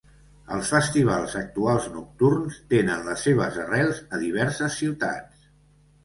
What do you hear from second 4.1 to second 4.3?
a